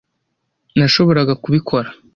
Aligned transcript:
nashoboraga 0.77 1.33
kubikora. 1.43 1.89